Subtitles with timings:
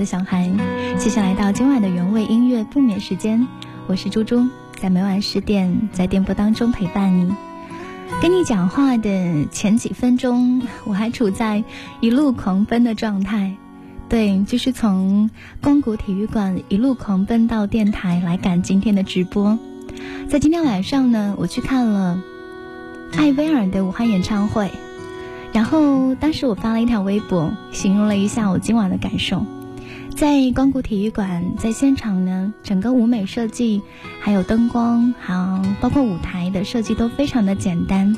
[0.00, 0.50] 的小孩，
[0.98, 3.46] 接下来到今晚的原味音乐不眠时间，
[3.86, 4.48] 我是猪猪，
[4.80, 7.34] 在每晚十点在电波当中陪伴你。
[8.22, 11.62] 跟你讲话的前几分钟，我还处在
[12.00, 13.56] 一路狂奔的状态，
[14.08, 15.28] 对，就是从
[15.60, 19.58] 光谷体育馆一路狂奔到电台来赶今天的直播。
[20.30, 22.22] 在今天晚上呢，我去看了
[23.18, 24.70] 艾薇儿的武汉演唱会。
[25.52, 29.44] 然后当时我发了一条微博，形容了一下我今晚的感受。
[30.14, 33.80] 在光谷体育馆，在现场呢，整个舞美设计，
[34.20, 38.14] 还有灯光，还有包括舞台的设计都非常的简单。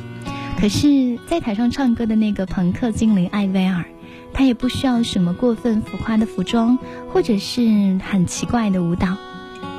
[0.59, 3.85] 可是，在台上唱歌的那个朋克精灵艾薇儿，
[4.33, 6.79] 她也不需要什么过分浮夸的服装，
[7.13, 9.17] 或者是很奇怪的舞蹈。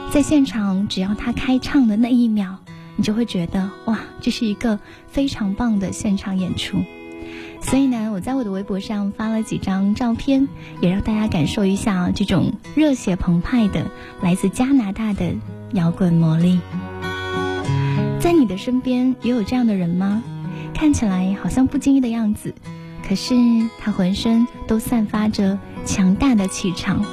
[0.10, 2.58] 在现场，只要她开唱的那一秒，
[2.96, 6.78] 你就会觉得哇，这是一个非常棒的现场演出。
[7.64, 10.48] 所以呢，我在我的微博上发了几张照片，
[10.80, 13.90] 也让大家感受一下这种热血澎湃的
[14.22, 15.34] 来自加拿大的
[15.72, 16.60] 摇滚魔力。
[18.20, 20.22] 在你的身边也有这样的人吗？
[20.74, 22.54] 看起来好像不经意的样子，
[23.08, 23.36] 可是
[23.80, 27.04] 他浑身都散发着强大的气场。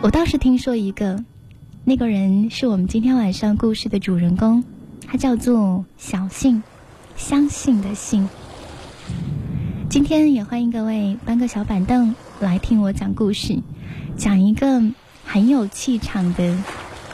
[0.00, 1.22] 我倒是听说一个，
[1.84, 4.64] 那个人是我们今天晚上故事的主人公，
[5.06, 6.62] 他叫做小信，
[7.16, 8.28] 相信的信。
[9.88, 13.58] 今天也欢迎各位搬个小板凳来听我讲故事，
[14.16, 14.82] 讲一个
[15.24, 16.56] 很有气场的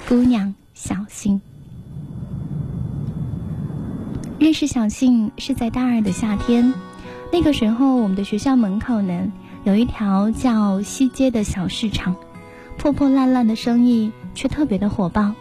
[0.08, 1.40] 姑娘小信。
[4.38, 6.72] 认识小信是在大二的夏天，
[7.32, 9.32] 那个时候我们的学校门口呢
[9.64, 12.14] 有一条叫西街的小市场，
[12.78, 15.34] 破破烂烂的生意却特别的火爆。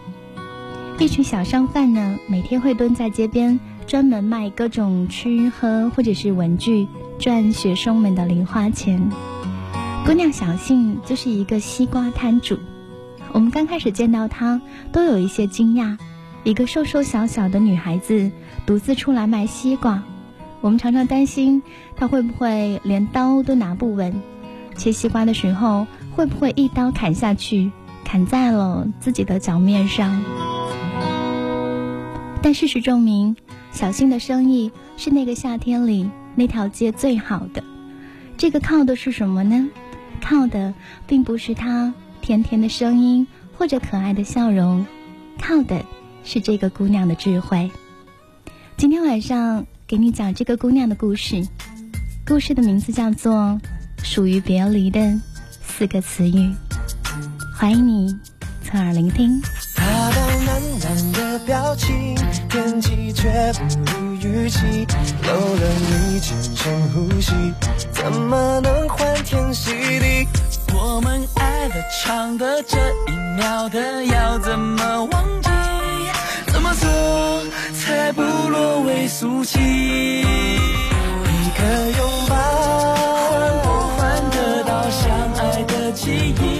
[1.00, 6.88] 一群小商贩呢每天会蹲在街边，专门卖各种吃喝或者是文具。
[7.20, 9.10] 赚学生们的零花钱。
[10.06, 12.60] 姑娘小信就是一个西瓜摊主。
[13.32, 14.62] 我们刚开始见到她，
[14.92, 15.98] 都有一些惊讶。
[16.44, 18.32] 一个瘦瘦小小的女孩子
[18.68, 20.04] 独自出来卖西瓜，
[20.62, 21.64] 我们常常担心
[21.96, 24.22] 她会不会连刀都拿不稳，
[24.76, 27.72] 切西瓜的时候会不会一刀砍下去，
[28.06, 30.22] 砍在了自己的脚面上。
[32.44, 33.36] 但事实证明，
[33.78, 36.10] 小新的生意是那个夏天里。
[36.34, 37.64] 那条街最好的，
[38.36, 39.70] 这个靠的是什么呢？
[40.20, 40.74] 靠的
[41.06, 44.88] 并不是她甜甜的声音或者可爱的笑容，
[45.40, 45.86] 靠的
[46.24, 47.70] 是这个姑娘的智慧。
[48.78, 51.48] 今天晚上给你讲这个姑娘的故事，
[52.26, 53.34] 故事的名字叫做
[54.04, 56.34] 《属于别离的四个词语》，
[57.56, 58.16] 欢迎你
[58.64, 59.40] 侧耳聆听。
[61.40, 62.16] 表情，
[62.50, 63.14] 天气
[65.24, 67.34] 有了你，渐渐呼吸，
[67.92, 70.28] 怎么能欢天喜地？
[70.74, 72.78] 我们爱的、唱的，这
[73.12, 75.50] 一秒的，要怎么忘记？
[76.48, 77.44] 怎么做
[77.74, 79.60] 才不落为俗气？
[79.60, 80.24] 一
[81.58, 81.62] 个
[81.98, 82.36] 拥抱，
[83.30, 83.68] 换不
[83.98, 86.57] 换得到相爱的记忆？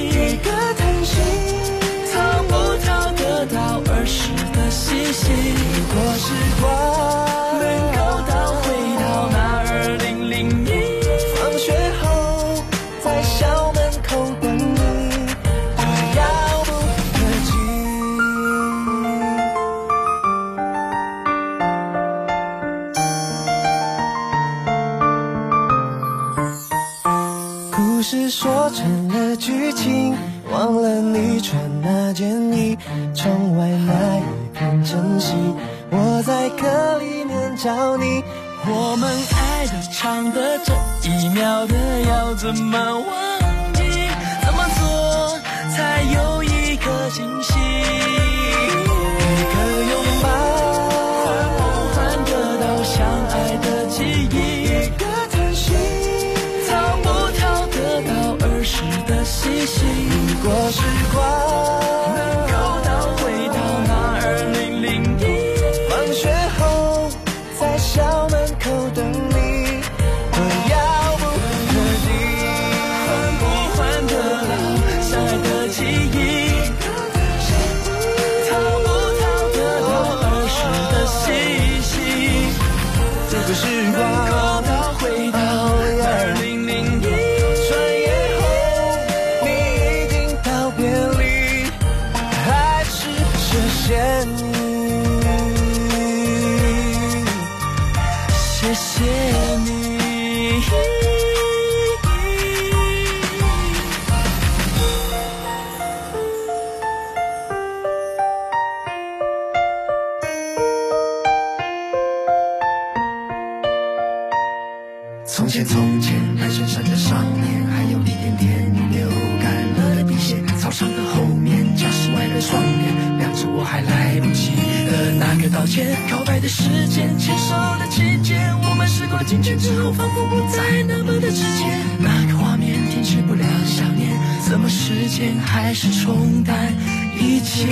[115.58, 119.10] 前从前，白衬衫的少年，还有一点点流
[119.42, 120.36] 干了的皮鞋。
[120.60, 124.52] 操场的后面，教室外的窗帘，亮着我还来不及
[124.86, 125.98] 的那个道歉。
[126.12, 128.38] 告白的时间，牵手的季节，
[128.70, 131.66] 我们试过了今天之后，仿佛不再那么的直接。
[131.98, 134.14] 那个画面停止不了想念，
[134.48, 136.72] 怎么时间还是冲淡
[137.20, 137.66] 一切？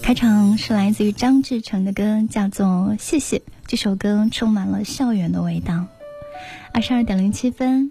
[0.00, 2.66] 开场是来自于张志成的歌，叫做
[3.00, 3.38] 《谢谢》。
[3.72, 5.86] 这首歌充满了校园的味道。
[6.74, 7.90] 二十二点零七分，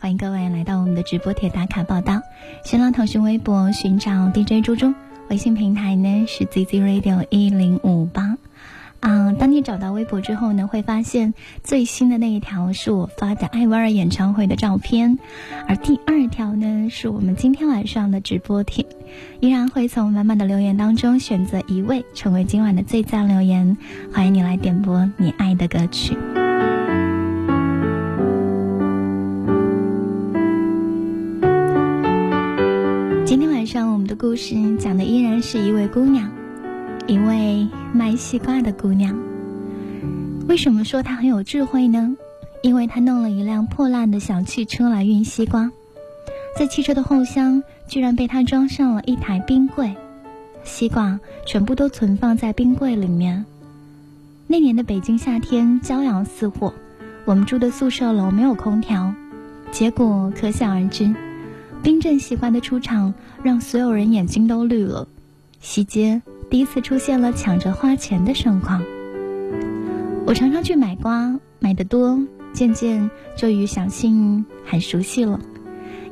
[0.00, 2.22] 欢迎各位来到我们的直播帖打卡报道。
[2.64, 4.94] 新浪、腾讯微博寻找 DJ 猪猪，
[5.28, 8.38] 微信平台呢是 ZZ Radio 一零五八。
[9.02, 11.34] 啊，当你找到微博之后呢，会发现
[11.64, 15.18] 最新的那一条是我发的艾薇儿演唱会的照片，
[15.66, 18.86] 而第二条呢是我们今天晚上的直播帖，
[19.40, 23.76] 依然会从满满的留言当中选择一位成为今晚的最赞留言，
[24.12, 26.16] 欢迎你来点播你爱的歌曲。
[33.26, 36.41] 今天晚上我们的故事讲的依然是一位姑娘。
[37.08, 39.18] 一位卖西瓜的姑娘，
[40.48, 42.16] 为什么说她很有智慧呢？
[42.62, 45.70] 因为她弄了一辆破烂的小汽车来运西瓜，
[46.56, 49.94] 在汽车的后厢居然被她装上了一台冰柜，
[50.62, 53.44] 西瓜全部都存放在冰柜里面。
[54.46, 56.72] 那年的北京夏天骄阳似火，
[57.24, 59.12] 我们住的宿舍楼没有空调，
[59.72, 61.12] 结果可想而知，
[61.82, 63.12] 冰镇西瓜的出场
[63.42, 65.08] 让所有人眼睛都绿了，
[65.60, 66.22] 西街。
[66.52, 68.82] 第一次出现了抢着花钱的盛况。
[70.26, 72.20] 我常常去买瓜，买的多，
[72.52, 75.40] 渐渐就与小新很熟悉了。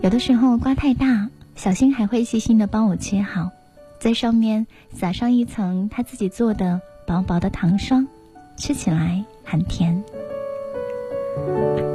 [0.00, 3.50] 有的时候瓜太大，小新还会细心的帮我切好，
[3.98, 8.08] 在上面撒上一层他自己做的薄薄的糖霜，
[8.56, 10.02] 吃起来很甜。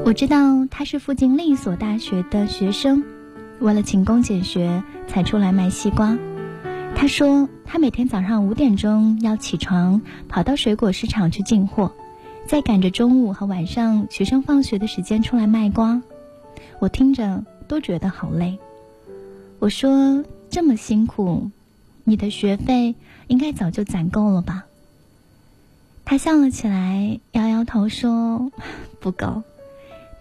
[0.05, 3.03] 我知道他是附近另一所大学的学生，
[3.57, 6.15] 为了勤工俭学才出来卖西瓜。
[6.95, 11.91] 他说，他每天早上五点钟要起床，跑到水果市场去进货，
[12.47, 16.01] 再赶着中午和晚上学生放学的时间出来卖瓜。
[16.79, 18.57] 我听着都觉得好累。
[19.59, 21.49] 我说：“这么辛苦，
[22.03, 22.95] 你的学费
[23.27, 24.65] 应该早就攒够了吧？”
[26.05, 28.51] 他笑了起来，摇摇头说
[29.01, 29.43] ：“不够。”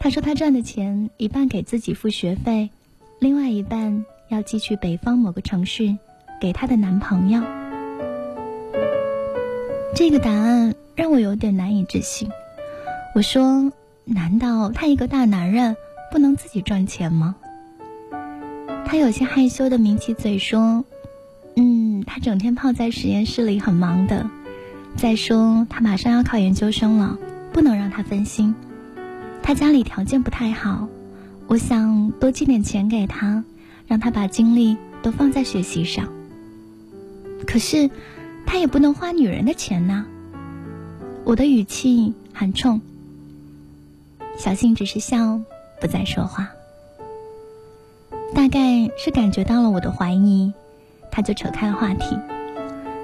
[0.01, 2.71] 他说他赚的钱一半给自己付学费，
[3.21, 5.97] 另外一半要寄去北方某个城市。
[6.45, 7.41] 给她的男朋友，
[9.97, 12.29] 这个答案让我有点难以置信。
[13.15, 13.73] 我说
[14.05, 15.75] ：“难道他一个大男人
[16.13, 17.35] 不能自己赚钱吗？”
[18.85, 20.85] 他有些害羞的抿起嘴说
[21.57, 24.29] ：“嗯，他整天泡在实验室里，很忙的。
[24.97, 27.17] 再说他马上要考研究生了，
[27.55, 28.55] 不能让他分心。
[29.43, 30.89] 他家里条件不太好，
[31.47, 33.43] 我想多寄点钱给他，
[33.87, 36.07] 让他把精力都放在学习上。”
[37.47, 37.91] 可是，
[38.47, 40.07] 他也不能花女人的钱呐。
[41.25, 42.81] 我的语气很冲。
[44.37, 45.41] 小信只是笑，
[45.81, 46.51] 不再说话。
[48.35, 50.53] 大概是感觉到了我的怀疑，
[51.11, 52.19] 他就扯开了话题。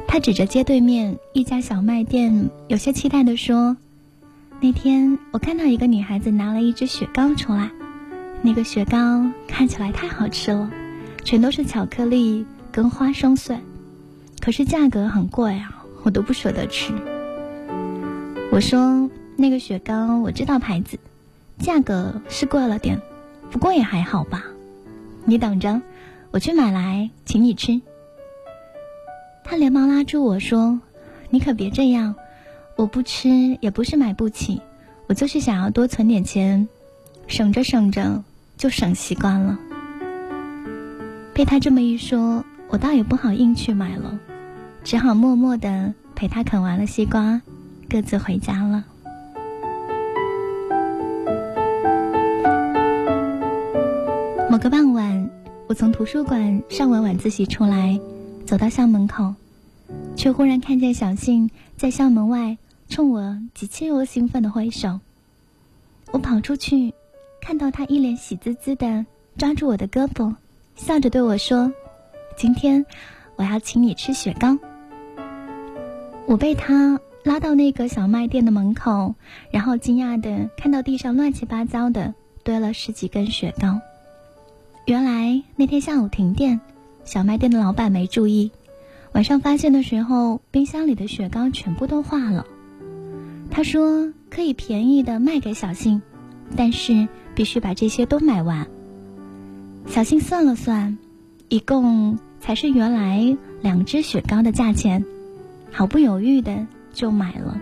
[0.09, 3.77] 他指着街对面一家小卖店，有些期待的说
[4.61, 7.71] ：“那天我看到一个女孩子拿了一只雪糕出来，
[8.43, 10.69] 那个雪糕看起来太好吃了，
[11.25, 13.57] 全都是巧克力跟花生碎。”
[14.41, 16.95] 可是价格很贵啊，我都不舍得吃。
[18.51, 20.99] 我说那个雪糕我知道牌子，
[21.59, 23.01] 价格是贵了点，
[23.51, 24.45] 不过也还好吧。
[25.25, 25.81] 你等着，
[26.31, 27.81] 我去买来请你吃。
[29.45, 30.81] 他连忙拉住我说
[31.29, 32.15] ：“你可别这样，
[32.77, 33.29] 我不吃
[33.61, 34.61] 也不是买不起，
[35.07, 36.67] 我就是想要多存点钱，
[37.27, 38.25] 省着省着
[38.57, 39.59] 就省习惯了。”
[41.35, 44.19] 被他这么一说，我倒也不好硬去买了。
[44.83, 47.41] 只好默默的陪他啃完了西瓜，
[47.89, 48.85] 各自回家了。
[54.51, 55.31] 某个傍晚，
[55.69, 58.01] 我从图书馆上完晚自习出来，
[58.45, 59.33] 走到校门口，
[60.17, 62.59] 却忽然看见小信在校门外
[62.89, 64.99] 冲我极其又兴奋的挥手。
[66.11, 66.93] 我跑出去，
[67.41, 69.07] 看到他一脸喜滋滋的
[69.39, 70.35] 抓住我的胳膊，
[70.75, 71.73] 笑着对我说
[72.37, 72.85] ：“今天
[73.37, 74.59] 我要请你吃雪糕。”
[76.31, 79.17] 我被他拉到那个小卖店的门口，
[79.51, 83.81] 然后惊讶的看到地上乱七八糟的堆了十几根雪糕。
[84.87, 86.61] 原来那天下午停电，
[87.05, 88.53] 小卖店的老板没注意，
[89.11, 92.47] 晚上发现的时候，冰箱里的雪糕全部都化了。
[93.51, 96.01] 他说可以便宜的卖给小信，
[96.57, 98.69] 但是必须把这些都买完。
[99.89, 100.97] 小信算了算，
[101.49, 105.05] 一共才是原来两只雪糕的价钱，
[105.71, 107.59] 毫不犹豫的就买了。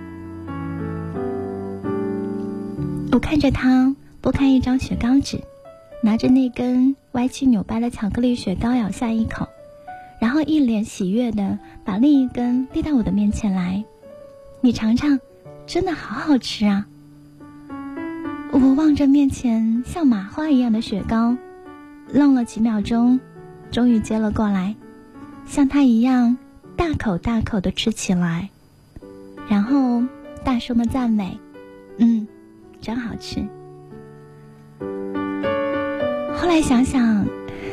[3.12, 5.40] 我看着他剥开一张雪糕纸，
[6.02, 9.48] 拿着那根歪七扭八的巧克力雪糕咬下一口，
[10.20, 13.84] 然后一脸喜悦的把另一根递到我的面前来。
[14.60, 15.18] 你尝尝，
[15.66, 16.86] 真的好好吃啊！
[18.50, 21.36] 我望着面前像麻花一样的雪糕，
[22.12, 23.20] 愣了几秒钟，
[23.70, 24.74] 终于接了过来，
[25.46, 26.36] 像他一样
[26.78, 28.50] 大口大口的吃起来，
[29.48, 30.04] 然后
[30.44, 31.36] 大声的赞美
[31.98, 32.28] ：“嗯，
[32.80, 33.44] 真好吃。”
[36.38, 37.26] 后来想想，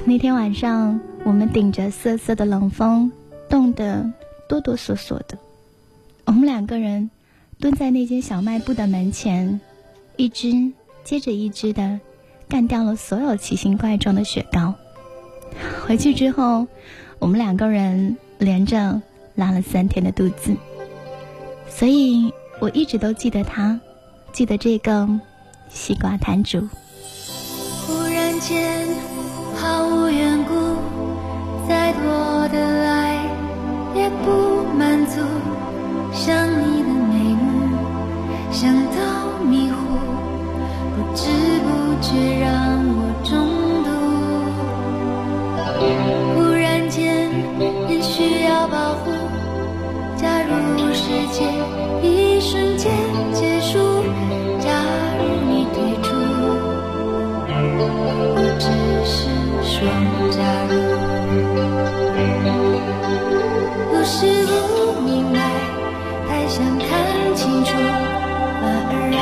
[0.05, 3.11] 那天晚上我们顶着瑟瑟的冷风，
[3.47, 4.11] 冻得
[4.49, 5.37] 哆哆嗦嗦的。
[6.25, 7.11] 我们两个人
[7.59, 9.61] 蹲在那间小卖部的门前，
[10.17, 11.99] 一只接着一只的
[12.49, 14.73] 干掉了所有奇形怪状的雪糕。
[15.85, 16.65] 回去之后，
[17.19, 19.01] 我们两个人连着
[19.33, 20.55] 拉了三天的肚子。
[21.67, 23.77] 所以我一直都记得他，
[24.31, 25.09] 记得这个
[25.67, 26.59] 西瓜摊主。
[27.85, 28.87] 忽然间，
[29.55, 30.53] 毫无缘故，
[31.67, 33.25] 再多的爱
[33.95, 35.19] 也不满足。
[36.13, 37.75] 想你的眉目，
[38.51, 39.75] 想到迷糊，
[40.95, 41.27] 不知
[41.59, 41.67] 不
[42.01, 42.47] 觉让
[42.87, 43.54] 我中
[47.95, 49.11] 也需要保护。
[50.17, 50.51] 假如
[50.93, 51.45] 世界
[52.03, 52.91] 一瞬间
[53.31, 54.03] 结束，
[54.59, 54.67] 假
[55.17, 56.13] 如你退出，
[58.35, 58.67] 我只
[59.07, 59.15] 是
[59.63, 59.73] 说
[60.29, 60.37] 假
[60.69, 60.73] 如。
[63.93, 64.51] 有时不
[65.01, 65.39] 明白。
[66.27, 66.85] 太想看
[67.35, 67.71] 清楚，
[68.61, 69.17] 反而让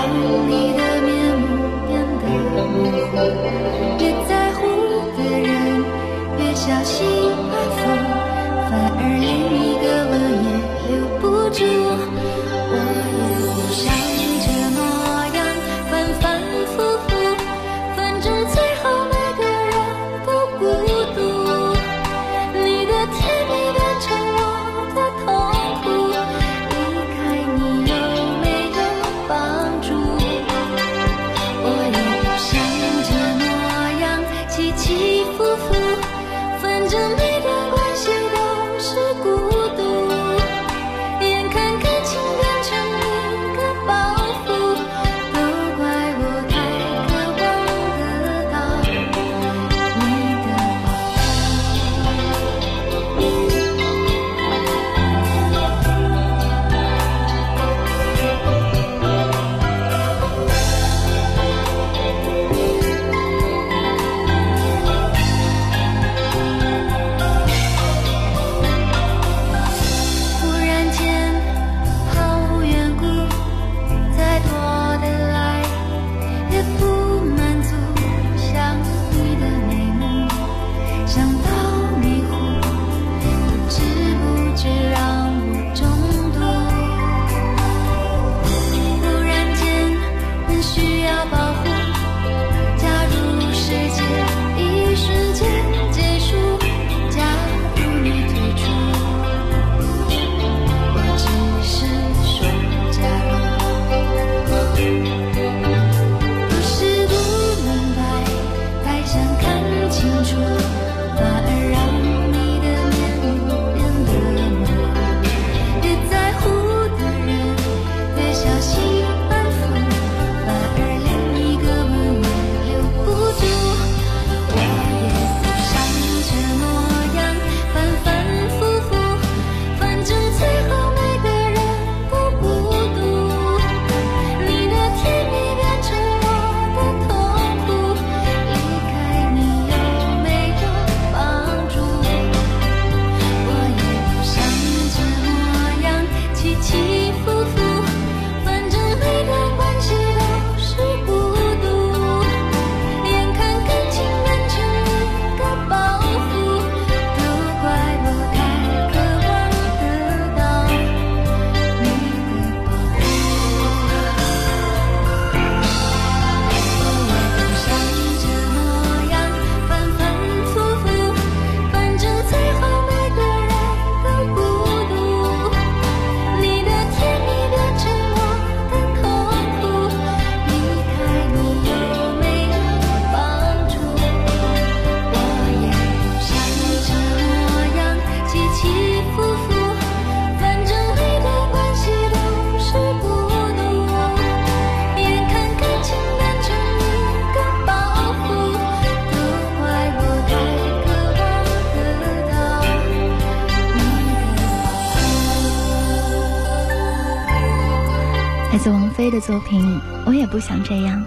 [209.13, 209.61] 的作品
[210.07, 210.99] 《我也不想这样》。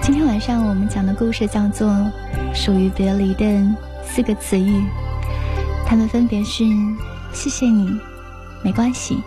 [0.00, 1.86] 今天晚上我们讲的故事叫做
[2.54, 3.44] 《属于别离的
[4.02, 4.78] 四个词语》，
[5.86, 6.64] 它们分别是：
[7.34, 8.00] 谢谢你、
[8.62, 9.18] 没关系、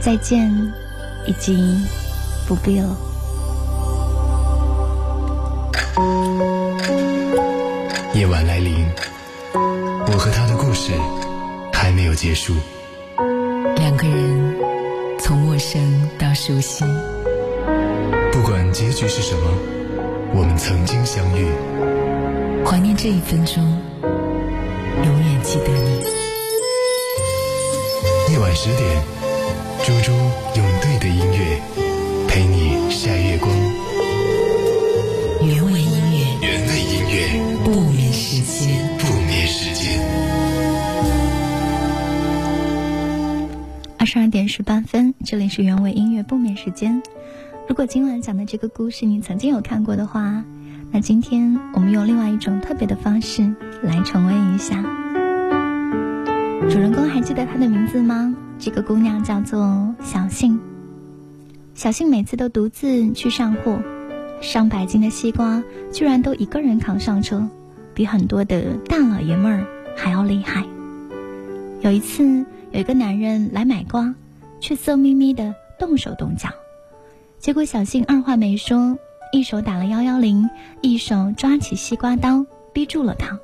[0.00, 0.50] 再见
[1.26, 1.78] 以及
[2.48, 2.96] 不必了。
[8.14, 8.86] 夜晚来临，
[9.52, 10.90] 我和他的故事
[11.70, 12.54] 还没有结束。
[13.76, 14.56] 两个人
[15.20, 16.82] 从陌生到熟悉，
[18.32, 19.42] 不管结局是什么，
[20.34, 21.46] 我们曾经相遇。
[22.64, 23.62] 怀念这一分钟，
[24.02, 26.04] 永远记得你。
[28.32, 29.02] 夜晚十点，
[29.84, 30.12] 猪猪
[30.56, 31.60] 用对的音乐
[32.28, 33.50] 陪你晒月光。
[35.40, 37.16] 原味音乐，原味音乐，
[37.64, 38.96] 不眠时间。
[38.98, 40.00] 不眠时间。
[43.98, 47.02] 二十二点十八分，这里是原味音乐不眠时间。
[47.76, 50.42] 如果今晚讲的这个故事你曾经有看过的话，
[50.90, 54.82] 那今天我们用另外一种特别的方式来重温一下。
[56.70, 58.34] 主人公还记得她的名字吗？
[58.58, 60.58] 这个姑娘叫做小杏。
[61.74, 63.78] 小杏每次都独自去上货，
[64.40, 65.62] 上百斤的西瓜
[65.92, 67.46] 居然都一个人扛上车，
[67.92, 70.64] 比很多的大老爷们儿还要厉害。
[71.82, 74.14] 有一次，有一个男人来买瓜，
[74.60, 76.48] 却色眯眯的动手动脚，
[77.46, 78.98] 结果小信二话没说，
[79.30, 83.38] 一手打了幺幺零，一手抓起西瓜刀逼住了他。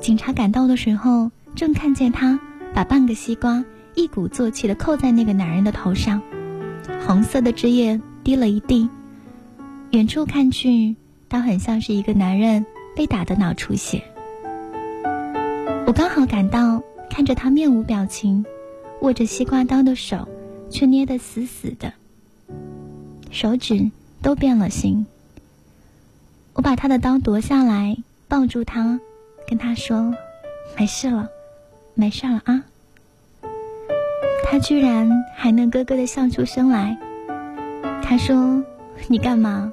[0.00, 2.38] 警察赶到的时候，正看见他
[2.72, 3.64] 把半个西瓜
[3.96, 6.22] 一鼓作气的扣在那个男人的头上，
[7.04, 8.88] 红色的汁液滴了一地。
[9.90, 10.94] 远处看去，
[11.28, 14.04] 倒很像是一个男人被打的脑出血。
[15.88, 16.80] 我刚好赶到。
[17.10, 18.46] 看着他面无表情，
[19.00, 20.28] 握着西瓜刀的手，
[20.70, 21.92] 却捏得死死的，
[23.32, 23.90] 手指
[24.22, 25.04] 都变了形。
[26.52, 27.96] 我把他的刀夺下来，
[28.28, 29.00] 抱住他，
[29.48, 30.14] 跟他说
[30.78, 31.28] ：“没事了，
[31.94, 32.62] 没事了啊。”
[34.44, 36.96] 他居然还能咯咯的笑出声来。
[38.02, 38.62] 他说
[39.08, 39.72] ：“你干嘛？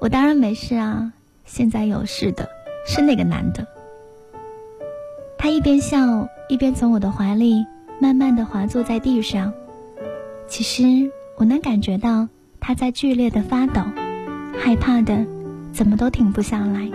[0.00, 1.12] 我当然没事啊，
[1.46, 2.46] 现在有事的
[2.86, 3.66] 是那个男的。”
[5.38, 6.28] 他一边笑。
[6.50, 7.66] 一边从我的怀里
[8.00, 9.52] 慢慢的滑坐在地上，
[10.46, 12.26] 其实我能感觉到
[12.60, 13.82] 他在剧烈的发抖，
[14.58, 15.24] 害怕的
[15.72, 16.88] 怎么都停不下来。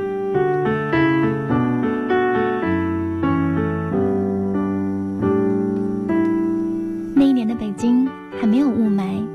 [7.16, 8.08] 那一年的北京
[8.40, 9.26] 还没有雾霾，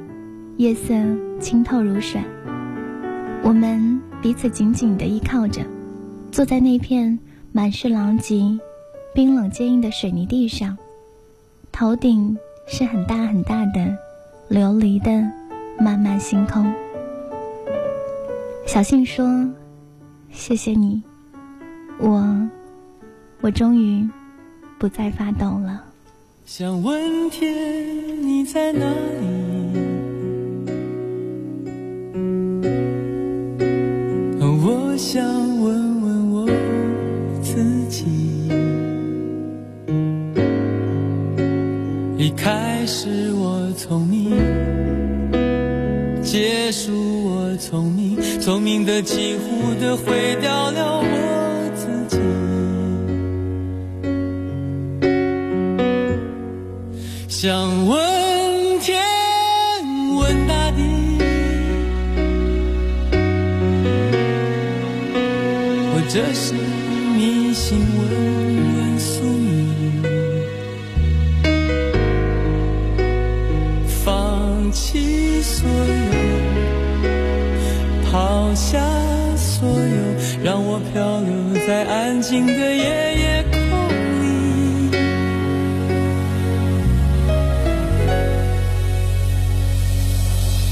[0.57, 0.95] 夜色
[1.41, 2.21] 清透如水，
[3.43, 5.63] 我们彼此紧紧的依靠着，
[6.31, 7.19] 坐在那片
[7.53, 8.59] 满是狼藉。
[9.15, 10.77] 冰冷坚硬的水泥地上，
[11.73, 12.39] 头顶
[12.69, 13.97] 是很大很大的
[14.49, 15.29] 琉璃的
[15.79, 16.73] 漫漫星空。
[18.67, 19.27] 小信说
[20.31, 21.03] ：“谢谢你，
[21.99, 22.49] 我，
[23.41, 24.07] 我终于
[24.79, 25.85] 不再发抖了。”
[26.45, 27.53] 想问天，
[28.23, 29.29] 你在哪里？
[34.41, 35.23] 我想
[35.61, 36.49] 问问我
[37.41, 38.05] 自己。
[42.17, 44.18] 一开始我聪明，
[46.31, 52.19] 结束我聪明，聪明的几乎的毁掉了我自己。
[57.29, 59.01] 想问天，
[60.19, 60.83] 问大地，
[65.95, 66.53] 我这是
[80.99, 81.31] 漂流
[81.65, 83.61] 在安静的夜夜空
[84.19, 84.27] 里。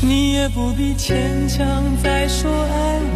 [0.02, 3.14] 你也不必牵强再说爱我，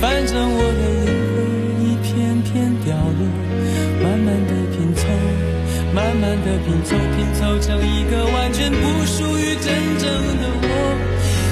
[0.00, 1.36] 反正我的灵魂
[1.84, 3.20] 一片片掉落，
[4.02, 5.04] 慢慢的拼凑。
[5.92, 10.08] 慢慢的拼凑，拼凑成一个完全不属于真正
[10.40, 10.66] 的我。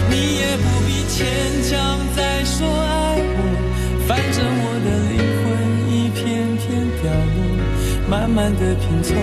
[0.09, 1.20] 你也不必牵
[1.68, 1.77] 强
[2.16, 2.66] 再说，
[4.09, 5.44] 反正我的灵魂
[5.92, 6.25] 一片
[6.57, 6.64] 片
[7.03, 7.38] 凋落。
[8.09, 9.14] 慢慢的拼凑，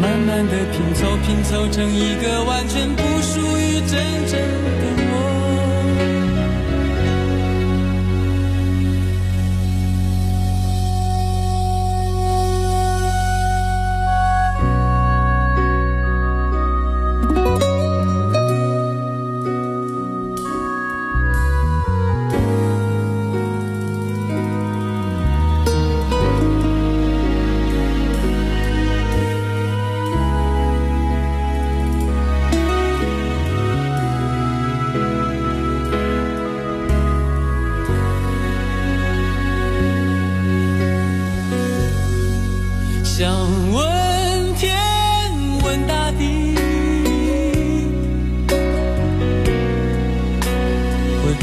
[0.00, 3.98] 慢慢的拼凑，拼凑成一个完全不属于真
[4.30, 4.38] 正
[4.78, 4.87] 的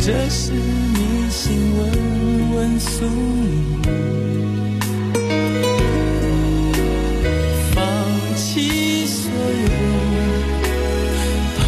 [0.05, 1.89] 这是你心问
[2.55, 3.81] 问宿命，
[7.73, 7.81] 放
[8.35, 9.31] 弃所
[9.63, 9.67] 有，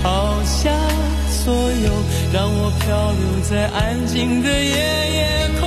[0.03, 0.69] 抛下
[1.31, 1.91] 所有，
[2.31, 3.19] 让我漂流
[3.49, 5.66] 在安静的夜夜空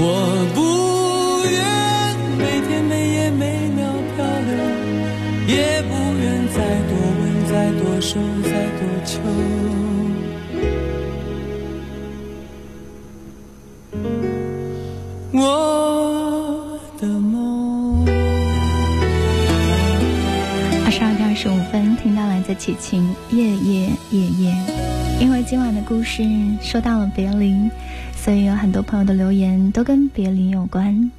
[0.00, 0.60] 我不
[1.50, 1.58] 愿
[2.38, 3.84] 每天每夜每秒
[4.14, 4.50] 漂流。
[5.48, 6.56] 也不愿再
[6.86, 9.18] 多问、再多说、再多求。
[15.32, 18.06] 我的梦。
[20.84, 23.02] 二十二点二十五分，听到来自齐秦
[23.36, 24.52] 《夜夜夜夜》。
[25.20, 26.22] 因为今晚的故事
[26.62, 27.68] 说到了别离，
[28.20, 31.10] 所以有很多朋友的留言都跟别离有关。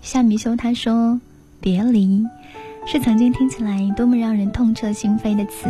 [0.00, 1.20] 夏迷修他说
[1.60, 2.24] ：“别离
[2.86, 5.68] 是曾经听起来多么让人痛彻心扉的词，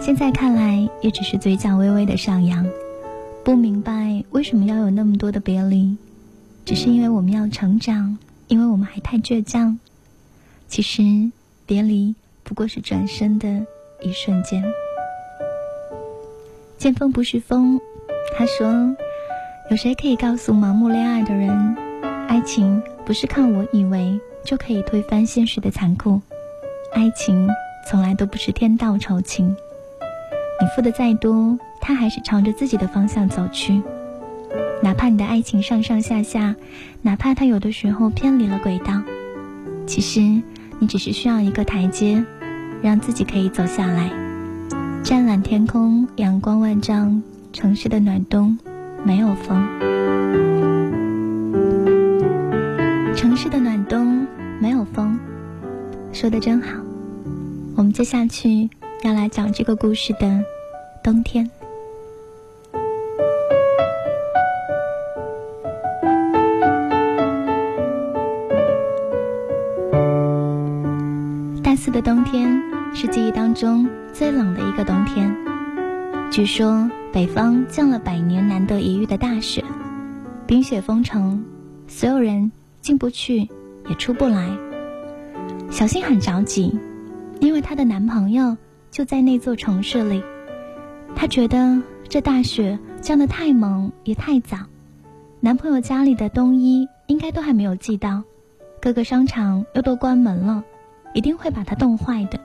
[0.00, 2.66] 现在看来也只是嘴角微微的上扬。
[3.42, 5.96] 不明白为什么要有那么多的别离，
[6.64, 8.16] 只是因为我们要成长，
[8.48, 9.78] 因为我们还太倔强。
[10.68, 11.02] 其实
[11.66, 12.14] 别离。”
[12.46, 13.48] 不过是转身的
[14.02, 14.62] 一瞬间。
[16.76, 17.80] 见风不是风，
[18.36, 18.94] 他说
[19.70, 21.76] ：“有谁可以告诉盲目恋爱的人，
[22.28, 26.20] 爱情不是靠我以为就可以推翻现实的残酷？
[26.92, 27.48] 爱情
[27.88, 29.46] 从来都不是天道酬勤。
[30.60, 33.82] 你付的再多，他还是朝着自己的方向走去。
[34.82, 36.54] 哪怕你的爱情上上下下，
[37.00, 39.00] 哪怕他有的时候偏离了轨道，
[39.86, 40.20] 其实
[40.78, 42.24] 你只是需要一个台阶。”
[42.82, 44.10] 让自己可以走下来。
[45.02, 48.58] 湛蓝天空，阳光万丈，城市的暖冬，
[49.04, 49.62] 没有风。
[53.14, 54.26] 城市的暖冬，
[54.60, 55.18] 没有风，
[56.12, 56.80] 说的真好。
[57.76, 58.68] 我们接下去
[59.02, 60.44] 要来讲这个故事的
[61.02, 61.50] 冬天。
[71.62, 72.62] 大四的冬天。
[72.96, 75.34] 是记忆当中最冷的一个冬天。
[76.30, 79.62] 据说北方降了百年难得一遇的大雪，
[80.48, 81.44] 冰雪封城，
[81.86, 82.50] 所有人
[82.80, 83.48] 进不去
[83.88, 84.50] 也出不来。
[85.70, 86.76] 小新很着急，
[87.38, 88.56] 因为她的男朋友
[88.90, 90.24] 就在那座城市里。
[91.14, 94.56] 她觉得这大雪降得太猛也太早，
[95.38, 98.24] 男朋友家里的冬衣应该都还没有寄到，
[98.80, 100.64] 各个商场又都关门了，
[101.12, 102.40] 一定会把它冻坏的。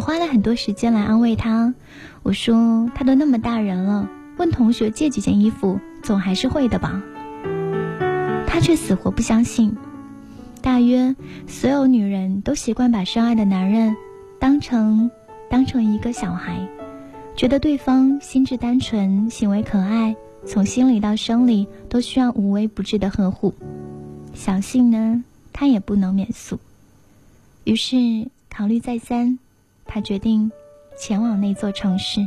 [0.00, 1.74] 我花了很多时间来安慰他，
[2.22, 4.08] 我说他都那么大人了，
[4.38, 7.02] 问同学借几件衣服，总还是会的吧。
[8.46, 9.76] 他却死活不相信。
[10.62, 11.14] 大约
[11.46, 13.94] 所有女人都习惯把深爱的男人
[14.38, 15.10] 当成
[15.50, 16.66] 当成一个小孩，
[17.36, 23.52] 觉得对方心智单纯，行为可爱，从心理到生理都需要无微不至的呵护。
[24.32, 26.58] 小信呢，他也不能免俗，
[27.64, 29.38] 于是考虑再三。
[29.92, 30.52] 他决定
[30.96, 32.20] 前往那座城市。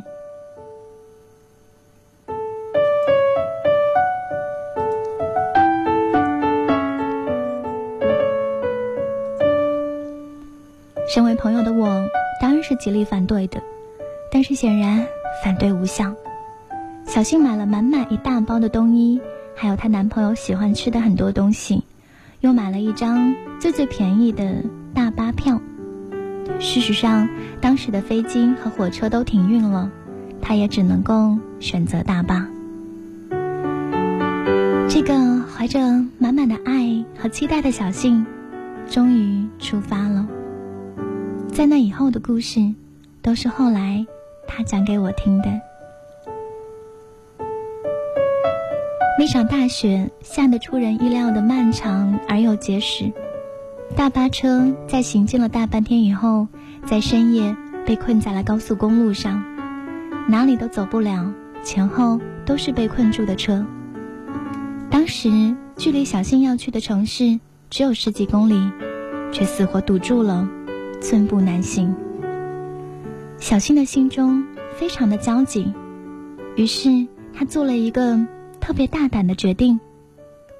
[11.07, 11.87] 身为朋友的我，
[12.41, 13.63] 当然是极力反对的，
[14.29, 15.07] 但是显然
[15.41, 16.13] 反对无效。
[17.05, 19.21] 小新买了满满一大包的冬衣，
[19.55, 21.81] 还还有她男朋友喜欢吃的很多东西，
[22.41, 24.61] 又买了一张最最便宜的
[24.93, 25.61] 大巴票。
[26.59, 27.27] 事实上，
[27.61, 29.89] 当时的飞机和火车都停运了，
[30.41, 32.47] 他也只能够选择大巴。
[34.89, 35.79] 这个怀着
[36.17, 38.25] 满满的爱和期待的小信，
[38.89, 40.27] 终于出发了。
[41.51, 42.73] 在那以后的故事，
[43.21, 44.05] 都是后来
[44.47, 45.49] 他讲给我听的。
[49.19, 53.11] 那场大雪下得出人意料的漫长而又结实，
[53.95, 56.47] 大巴车在行进了大半天以后，
[56.85, 59.43] 在深夜被困在了高速公路上，
[60.27, 61.31] 哪里都走不了，
[61.63, 63.65] 前后都是被困住的车。
[64.89, 68.71] 当时距离小信要去的城市只有十几公里，
[69.31, 70.49] 却死活堵住了，
[70.99, 71.95] 寸步难行。
[73.37, 74.43] 小信的心中
[74.75, 75.71] 非常的焦急，
[76.55, 78.19] 于是他做了一个
[78.59, 79.79] 特别大胆的决定，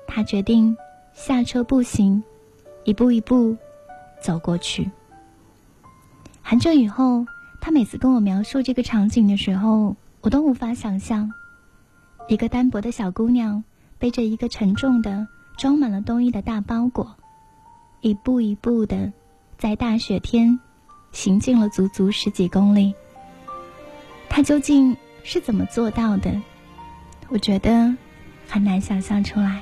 [0.07, 0.77] 他决定
[1.13, 2.23] 下车步行，
[2.83, 3.57] 一步一步
[4.21, 4.91] 走过去。
[6.41, 7.25] 很久以后，
[7.61, 11.31] 他每次跟我描述这个场景的时候，我都无法想象，
[12.27, 13.63] 一个单薄的小姑娘。
[13.99, 17.15] 背着一个沉重的、装满了冬衣的大包裹，
[18.01, 19.13] 一步一步的，
[19.57, 20.59] 在大雪天
[21.13, 22.93] 行进了足足十几公里。
[24.27, 26.41] 他究竟是怎么做到的？
[27.29, 27.95] 我觉得
[28.45, 29.61] 很难想象出来。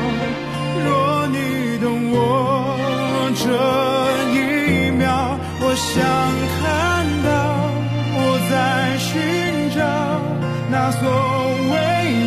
[5.93, 6.61] 想看
[7.21, 7.29] 到
[8.15, 8.53] 我在
[8.97, 9.11] 寻
[9.75, 9.79] 找
[10.69, 11.03] 那所
[11.69, 11.75] 谓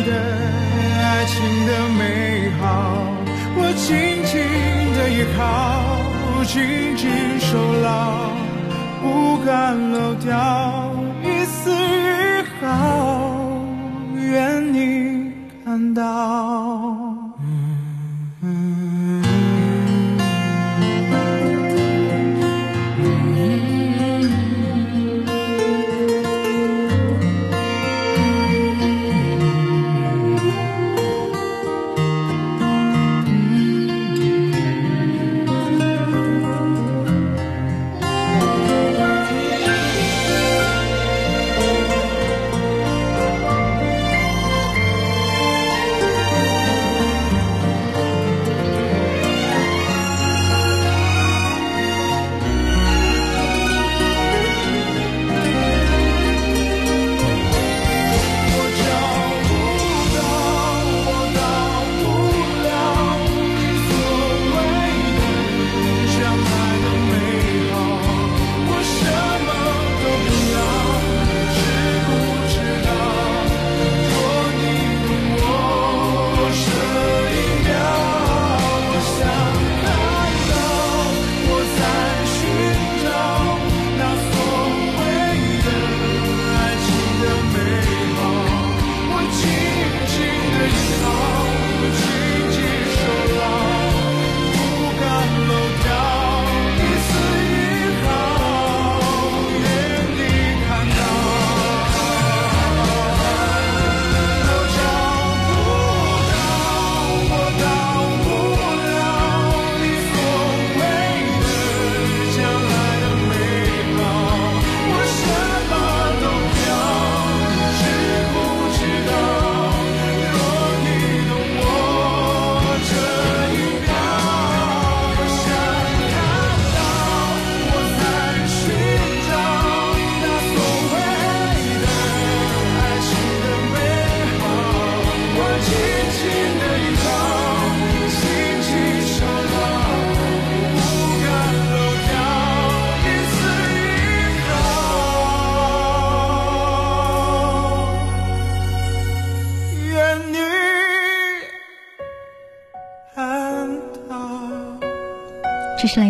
[0.05, 0.11] 的
[1.01, 1.33] 爱情
[1.65, 2.01] 的美
[2.61, 2.63] 好。
[3.57, 3.87] 我紧
[4.29, 4.33] 紧
[4.95, 5.39] 的依靠，
[6.45, 6.53] 紧
[6.95, 7.03] 紧
[7.39, 8.29] 守牢，
[9.01, 9.03] 不
[9.43, 9.49] 敢
[9.91, 10.29] 漏掉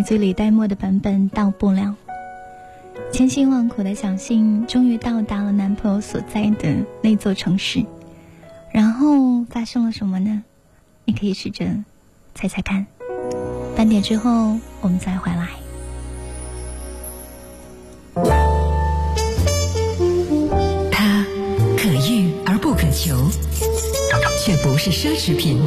[0.05, 1.95] 这是来自李代沫的版本，到不了。
[3.11, 7.83] 千辛万苦的小信终于到达了男朋友所在的那座城市，
[8.71, 10.43] 然后发生了什么呢？
[11.05, 11.65] 你可以试着
[12.35, 12.85] 猜猜看。
[13.75, 15.49] 半点之后我们再回来。
[20.91, 21.25] 它
[21.75, 23.17] 可遇而不可求，
[24.45, 25.59] 却不是奢侈品。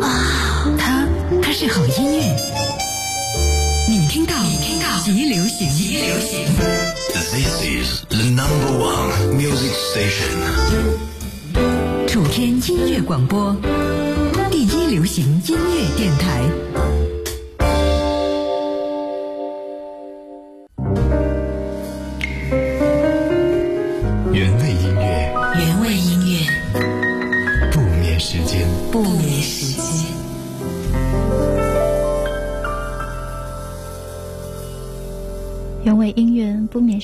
[0.00, 1.06] 啊，它
[1.42, 2.69] 它是好音乐。
[4.12, 6.44] 你听到，你听到，极流行，极流行。
[7.12, 10.34] This is the number one music station.
[12.08, 13.54] 楚天音乐广播，
[14.50, 16.42] 第一流行音乐电台。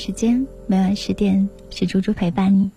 [0.07, 2.71] 时间，每晚十点是猪猪陪伴你。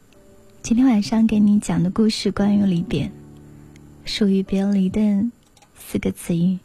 [0.63, 3.11] 今天晚上给你讲的故事关于离别，
[4.03, 4.99] 属于别离的
[5.75, 6.57] 四个词语。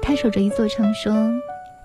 [0.00, 1.12] 他守着一座城，说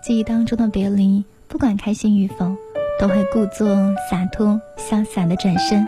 [0.03, 2.55] 记忆当中的别离，不管开心与否，
[2.99, 3.67] 都会故作
[4.07, 5.83] 洒脱潇洒的转身。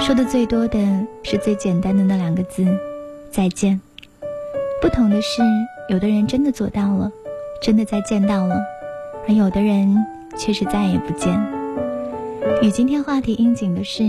[0.00, 2.66] 说的最多的是最简单的那两个字：
[3.30, 3.80] 再见。
[4.82, 5.42] 不同的是，
[5.90, 7.12] 有的人真的做到了，
[7.62, 8.56] 真的再见到了。
[9.28, 10.04] 而有的人
[10.38, 11.38] 却是再也不见。
[12.62, 14.02] 与今天话题应景的是，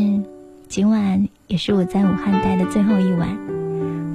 [0.68, 3.36] 今晚也是我在武汉待的最后一晚，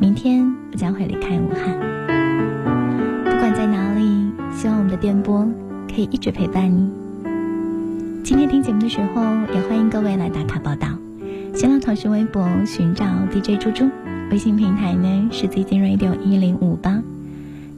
[0.01, 1.79] 明天我将会离开武汉。
[3.25, 5.47] 不管在哪里，希望我们的电波
[5.89, 6.89] 可以一直陪伴你。
[8.23, 9.23] 今天听节目的时候，
[9.53, 10.89] 也欢迎各位来打卡报道。
[11.55, 13.91] 新浪腾讯微博寻找 DJ 猪猪，
[14.31, 17.03] 微信平台呢是 ZZ Radio 一零五八。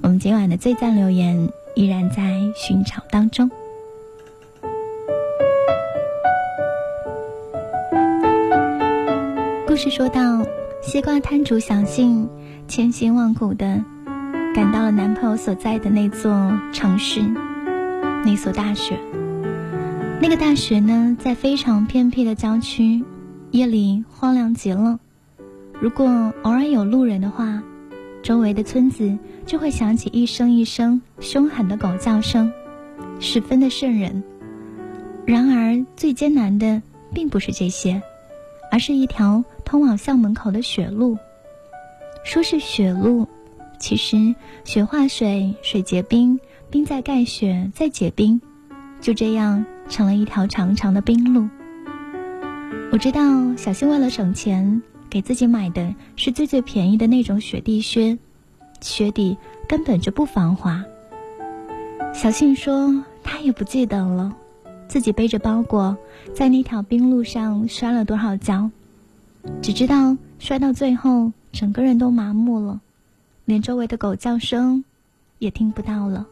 [0.03, 1.49] 我们今晚的最赞留言。
[1.75, 3.51] 依然在寻找当中。
[9.77, 10.43] 故事说到，
[10.81, 12.27] 西瓜摊主小信
[12.67, 13.85] 千辛万苦的
[14.55, 17.21] 赶到了男朋友所在的那座城市，
[18.25, 18.99] 那所大学。
[20.19, 23.05] 那个大学呢，在非常偏僻的郊区，
[23.51, 24.99] 夜里荒凉极了。
[25.79, 27.63] 如果偶尔有路人的话，
[28.23, 32.51] 周围的村子就会响起一声一声凶狠的狗叫声，
[33.21, 34.25] 十分的瘆人。
[35.27, 36.81] 然而，最艰难的
[37.13, 38.01] 并不是这些，
[38.73, 41.19] 而是一条通往校门口的雪路。
[42.25, 43.29] 说是雪路，
[43.79, 46.41] 其实雪化水，水结冰，
[46.71, 48.41] 冰再盖雪，再结冰，
[49.03, 51.47] 就这样成了一条长长的冰路。
[52.91, 53.21] 我知道
[53.57, 54.81] 小新为了省钱。
[55.09, 58.19] 给自己买的是最最便宜的那种雪地靴，
[58.81, 59.39] 靴底
[59.69, 60.85] 根本就不防滑。
[62.13, 64.35] 小信说他也不记得了，
[64.89, 65.97] 自己背着包裹
[66.35, 68.69] 在那条冰路上摔了多少跤，
[69.63, 72.81] 只知道摔到最后整个人都麻木了，
[73.45, 74.85] 连周围的狗叫声
[75.39, 76.27] 也听不到了。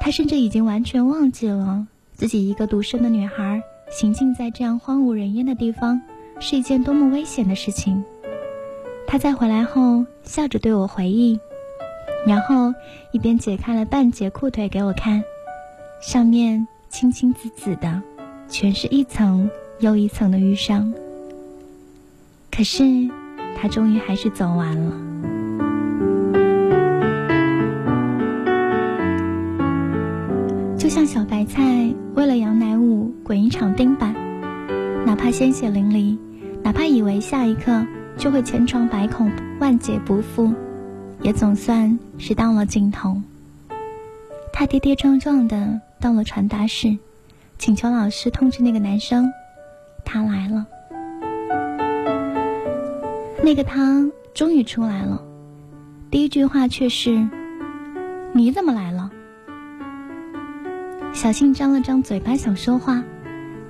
[0.00, 6.00] 他甚至已经完全忘记了自己一个独生的女孩行进在这样荒无人烟的地方。
[6.40, 8.04] 是一件多么危险的事情。
[9.08, 11.40] 他在回来后笑着对我回忆，
[12.24, 12.72] 然后
[13.10, 15.24] 一边解开了半截裤腿给我看，
[16.00, 18.00] 上面青青紫紫的，
[18.48, 19.50] 全是一层
[19.80, 20.94] 又一层的淤伤。
[22.58, 22.82] 可是
[23.56, 24.92] 他终于还是走完了。
[30.76, 31.62] 就像小白菜
[32.16, 34.12] 为了杨乃武滚一场钉板，
[35.06, 36.18] 哪怕鲜血淋漓。
[36.60, 37.86] 哪怕以为下一刻
[38.16, 39.30] 就会千疮百孔、
[39.60, 40.52] 万劫不复，
[41.22, 43.22] 也总算是到了尽头。
[44.52, 46.98] 他跌跌撞撞的到了传达室，
[47.56, 49.30] 请求老师通知那个男生，
[50.04, 50.66] 他来了。
[53.48, 55.24] 那个他终于出来了，
[56.10, 57.26] 第一句话却是
[58.34, 59.10] ：“你怎么来了？”
[61.14, 63.02] 小信张了张嘴巴想说话，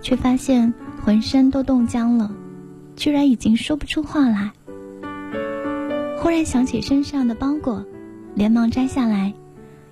[0.00, 2.28] 却发现浑身都冻僵了。
[2.96, 4.50] 居然已经说不出话来。
[6.18, 7.84] 忽然想起身上的包裹，
[8.34, 9.32] 连忙摘下来，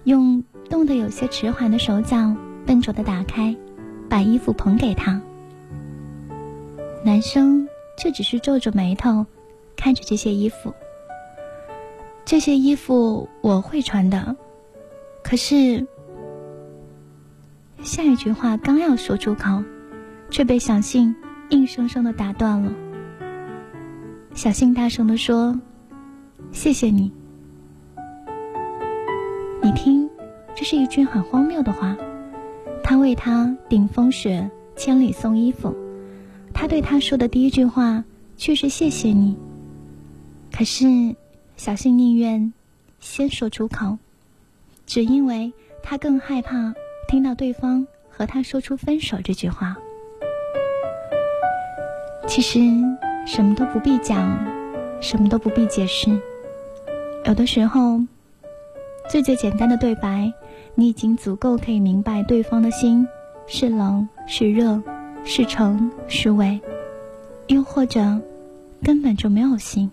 [0.02, 2.34] 用冻得有些迟缓的手脚
[2.66, 3.54] 笨拙的打开，
[4.08, 5.20] 把衣服捧给他。
[7.04, 9.24] 男生却只是皱着眉头，
[9.76, 10.72] 看着这些衣服。
[12.24, 14.34] 这些衣服我会穿的，
[15.22, 15.86] 可是
[17.82, 19.62] 下一句话刚要说出口，
[20.28, 21.14] 却被小信
[21.50, 22.72] 硬生生的打断了。
[24.34, 25.58] 小信大声的说
[26.50, 27.12] ：“谢谢你。”
[29.62, 30.10] 你听，
[30.54, 31.96] 这是一句很荒谬的话。
[32.82, 35.74] 他为他顶风雪，千里送衣服。
[36.52, 38.04] 他对他说的第一句话
[38.36, 39.36] 却是谢谢你。
[40.56, 41.14] 可是，
[41.58, 42.54] 小信宁愿
[42.98, 43.98] 先说出口，
[44.86, 45.52] 只因为
[45.82, 46.72] 他更害怕
[47.08, 49.76] 听到对方和他说出分手这句话。
[52.26, 52.58] 其实，
[53.26, 54.46] 什么都不必讲，
[55.02, 56.10] 什么都不必解释。
[57.26, 58.00] 有的时候，
[59.10, 60.32] 最最简单的对白。
[60.74, 63.06] 你已经足够可以明白对方的心
[63.46, 64.82] 是冷是热，
[65.22, 66.58] 是诚是伪，
[67.46, 68.18] 又或者
[68.82, 69.90] 根本就没有心。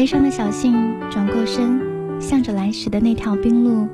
[0.00, 0.72] 悲伤的小信
[1.10, 1.78] 转过身，
[2.18, 3.86] 向着来时的那条冰路，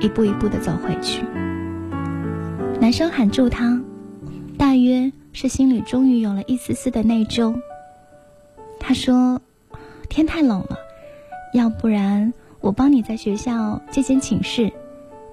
[0.00, 1.24] 一步一步的走回去。
[2.80, 3.82] 男生喊住他，
[4.56, 5.10] 大约。
[5.32, 7.60] 是心里终于有了一丝丝的内疚。
[8.78, 9.40] 他说
[10.08, 10.78] ：“天太冷了，
[11.52, 14.72] 要不然我帮你在学校借间寝室，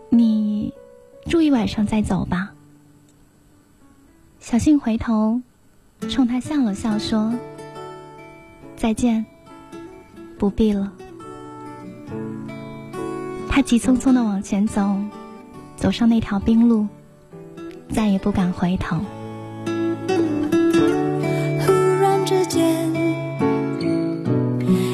[0.10, 0.74] 你
[1.28, 2.56] 住一晚上再走吧。”
[4.42, 5.44] 小信回头
[6.10, 7.32] 冲他笑了笑，说
[8.76, 9.28] ：“再见，
[10.38, 10.92] 不必了。
[13.50, 14.96] 他急匆匆的往前走，
[15.76, 16.88] 走上那条冰路，
[17.90, 18.98] 再也不敢回头。
[21.66, 22.94] 忽然之间，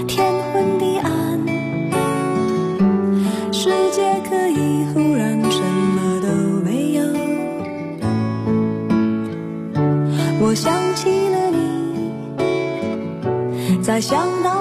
[0.07, 1.11] 天昏地暗，
[3.51, 6.27] 世界可以忽然什么都
[6.63, 7.03] 没有。
[10.39, 12.13] 我想起了你，
[13.81, 14.52] 在想到。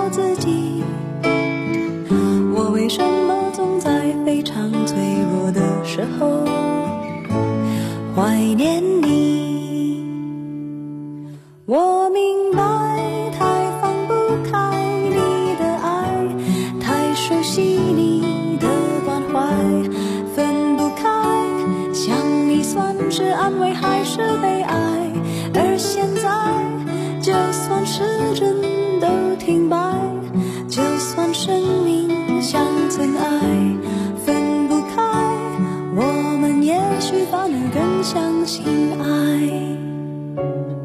[37.02, 38.64] 也许反而更相信
[39.02, 40.81] 爱。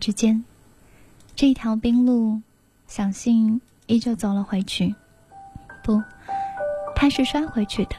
[0.00, 0.42] 之间，
[1.36, 2.40] 这一条冰路，
[2.88, 4.94] 小信依旧走了回去。
[5.84, 6.02] 不，
[6.96, 7.94] 他是摔回去的，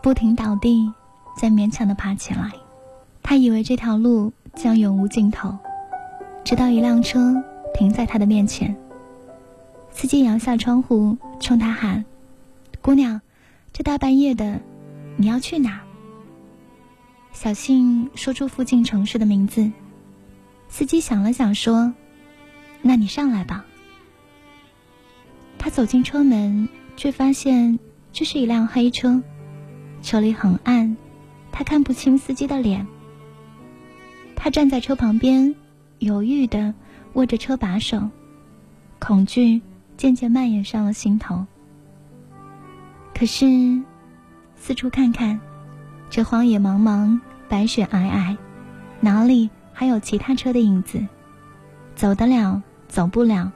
[0.00, 0.92] 不停倒地，
[1.36, 2.52] 再勉强的爬起来。
[3.22, 5.58] 他以为这条路将永无尽头，
[6.44, 7.42] 直到一辆车
[7.74, 8.74] 停在他的面前。
[9.90, 12.04] 司机摇下窗户，冲他喊
[12.80, 13.20] ：“姑娘，
[13.72, 14.60] 这大半夜的，
[15.16, 15.80] 你要去哪？”
[17.32, 19.72] 小信说出附近城市的名字。
[20.68, 21.92] 司机想了想说
[22.82, 23.64] ：“那你上来吧。”
[25.58, 27.78] 他走进车门，却发现
[28.12, 29.22] 这是一辆黑车，
[30.02, 30.96] 车里很暗，
[31.50, 32.86] 他看不清司机的脸。
[34.36, 35.54] 他站在车旁边，
[36.00, 36.74] 犹豫的
[37.14, 38.10] 握着车把手，
[38.98, 39.62] 恐惧
[39.96, 41.46] 渐渐蔓延上了心头。
[43.14, 43.46] 可是，
[44.56, 45.40] 四处看看，
[46.10, 48.36] 这荒野茫茫，白雪皑皑，
[49.00, 51.06] 哪里还有其他车的影子？
[51.94, 53.52] 走得了，走不了。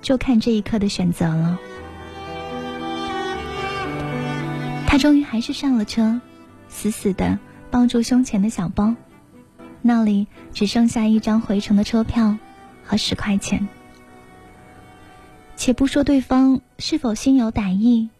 [0.00, 1.58] 就看这一刻的选择了。
[4.86, 6.20] 他终于还是上了车，
[6.68, 7.38] 死死的
[7.70, 8.94] 抱住胸前的小包，
[9.80, 12.36] 那里只剩下一张回程的车票
[12.84, 13.66] 和十块钱。
[15.56, 18.10] 且不说对方是否心有歹意，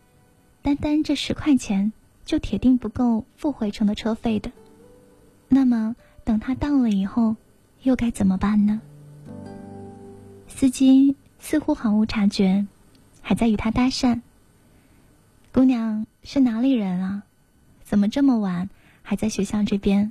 [0.63, 1.93] 单单这十块钱
[2.25, 4.51] 就铁定不够付回程的车费的。
[5.49, 7.37] 那么等他到了以后，
[7.83, 8.81] 又该怎么办呢？
[10.49, 11.15] 司机。
[11.41, 12.67] 似乎毫无察觉，
[13.21, 14.23] 还在与他搭讪。
[15.53, 17.23] 姑娘是哪里人啊？
[17.83, 18.71] 怎么这么晚
[19.03, 20.11] 还在学校这边？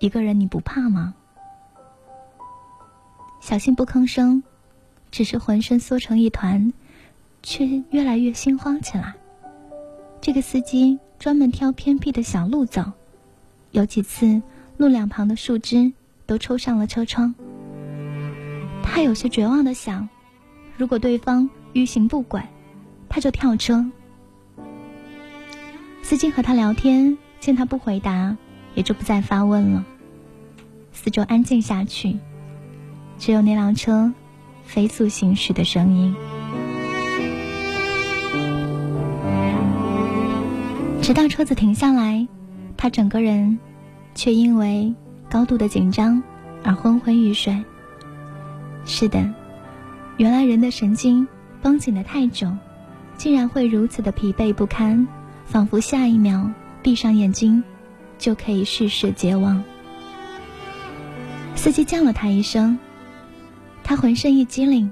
[0.00, 1.14] 一个人你不怕吗？
[3.40, 4.42] 小信不吭声，
[5.12, 6.72] 只是浑身缩成一团，
[7.40, 9.14] 却越来越心慌起来。
[10.20, 12.82] 这个司机专门挑偏僻的小路走，
[13.70, 14.42] 有几次
[14.78, 15.92] 路两旁的树枝
[16.24, 17.34] 都抽上了车窗。
[18.82, 20.08] 他有些绝望的想。
[20.76, 22.40] 如果对方欲行不轨，
[23.08, 23.84] 他就跳车。
[26.02, 28.36] 司机和他聊天，见他不回答，
[28.74, 29.84] 也就不再发问了。
[30.92, 32.16] 四周安静下去，
[33.18, 34.12] 只有那辆车
[34.64, 36.14] 飞速行驶的声音。
[41.02, 42.28] 直到车子停下来，
[42.76, 43.58] 他整个人
[44.18, 44.92] 却因为
[45.30, 46.20] 高度的紧张
[46.64, 47.56] 而昏昏欲睡。
[48.84, 49.32] 是的。
[50.16, 51.28] 原来人的神经
[51.62, 52.50] 绷紧的太久，
[53.16, 55.06] 竟然会如此的疲惫不堪，
[55.46, 56.50] 仿佛下一秒
[56.82, 57.62] 闭上眼睛
[58.18, 59.62] 就可以世事皆忘。
[61.54, 62.76] 司机叫了他一声，
[63.84, 64.90] 他浑身一激灵，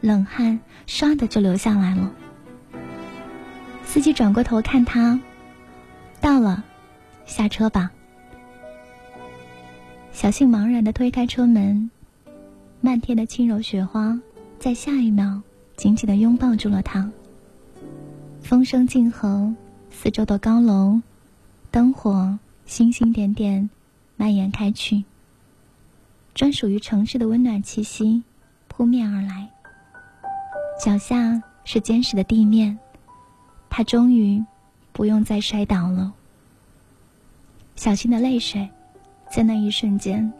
[0.00, 0.58] 冷汗
[0.88, 2.10] 唰的就流下来了。
[3.84, 5.20] 司机转过头看他，
[6.20, 6.64] 到了，
[7.24, 7.92] 下车吧。
[10.14, 11.90] 小杏茫然的推开车门，
[12.80, 14.16] 漫天的轻柔雪花。
[14.60, 15.42] 在下一秒，
[15.76, 17.10] 紧紧的拥抱住了他。
[18.40, 19.52] 风声静和，
[19.90, 21.02] 四周的高楼、
[21.72, 23.68] 灯火、星星点点，
[24.16, 25.04] 蔓延开去。
[26.32, 28.22] 专属于城市的温暖气息
[28.68, 29.50] 扑面而来。
[30.80, 32.78] 脚下是坚实的地面，
[33.68, 34.42] 他终于
[34.92, 36.14] 不用再摔倒了。
[37.74, 38.70] 小心的泪水，
[39.34, 40.32] 在那一瞬间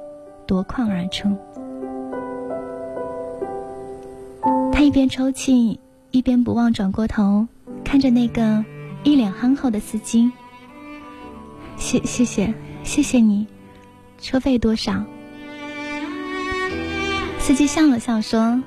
[0.46, 1.36] 夺眶而出。
[4.72, 5.80] 他一边抽泣，
[6.12, 7.48] 一边不忘转过头，
[7.82, 8.64] 看着那个
[9.02, 10.30] 一脸憨厚的司机。
[11.76, 13.48] 谢谢谢谢谢你，
[14.20, 15.02] 车费多少？
[17.40, 18.62] 司机笑了笑说：“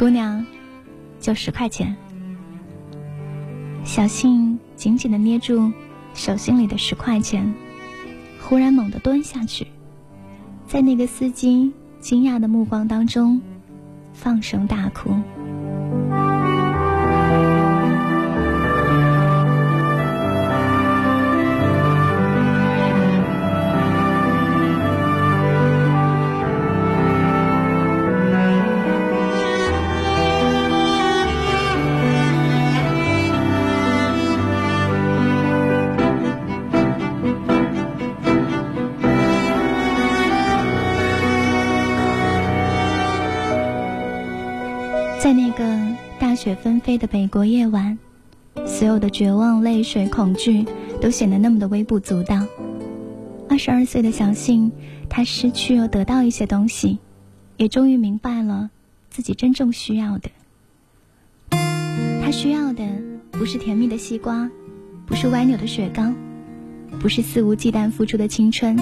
[0.00, 0.46] 姑娘，
[1.20, 1.94] 就十块钱。”
[3.84, 5.70] 小信紧紧的捏住
[6.14, 7.52] 手心里的十块钱，
[8.52, 9.66] 忽然猛地蹲下去，
[10.66, 13.40] 在那个司机惊讶的目光当中。
[14.12, 15.16] 放声大哭。
[47.12, 47.98] 美国夜晚，
[48.64, 50.64] 所有的绝望、泪水、恐惧
[50.98, 52.46] 都显得那么的微不足道。
[53.50, 54.72] 二十二岁的小信，
[55.10, 56.98] 他失去又得到一些东西，
[57.58, 58.70] 也终于明白了
[59.10, 60.30] 自己真正需要的。
[61.50, 62.82] 他需要的
[63.30, 64.50] 不是甜蜜的西瓜，
[65.04, 66.14] 不是歪扭的雪糕，
[66.98, 68.78] 不是肆无忌惮付出的青春，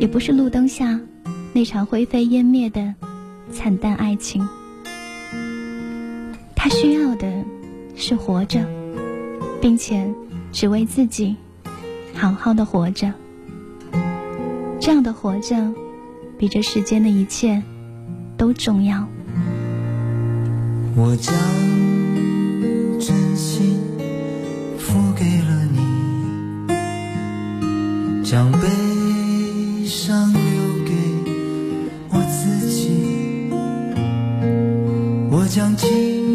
[0.00, 0.98] 也不是路灯下
[1.52, 2.94] 那场灰飞烟灭的
[3.52, 4.48] 惨淡爱情。
[6.54, 7.44] 他需要的
[7.96, 8.64] 是活着，
[9.60, 10.06] 并且
[10.52, 11.34] 只为自己
[12.14, 13.12] 好好的活着。
[14.78, 15.56] 这样的活着，
[16.38, 17.62] 比这世间的一切
[18.36, 19.08] 都重要。
[20.94, 21.34] 我将
[23.00, 23.80] 真心
[24.78, 25.80] 付给了你，
[28.22, 30.40] 将悲伤留
[30.84, 30.92] 给
[32.10, 33.50] 我自己，
[35.30, 36.25] 我将青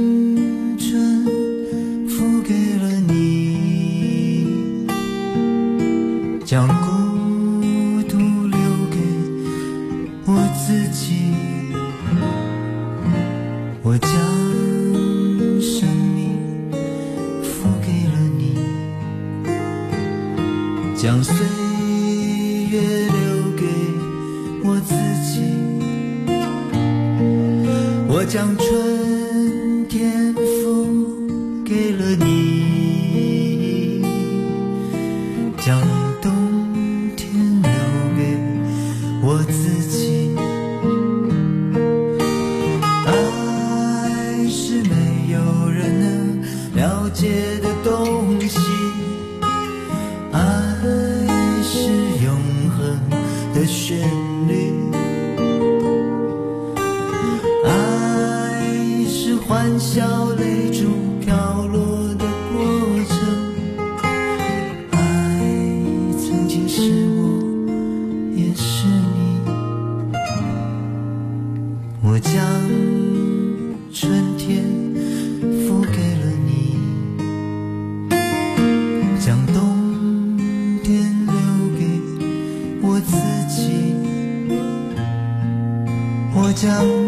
[86.63, 87.00] 我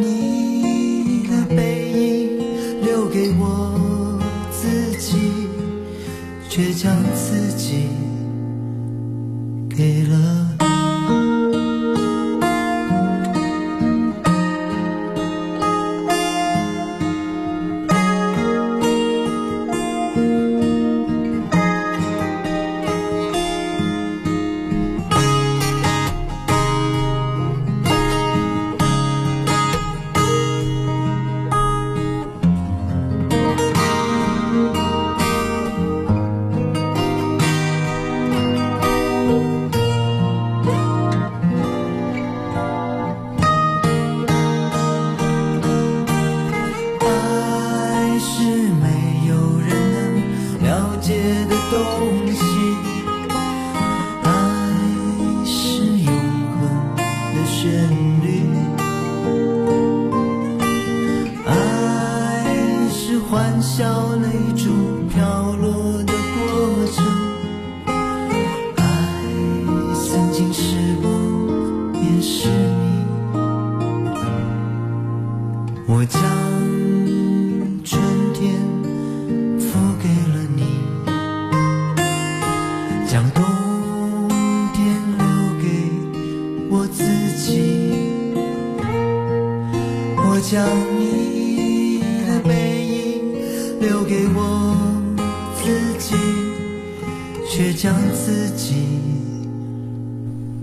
[97.56, 98.74] 却将自己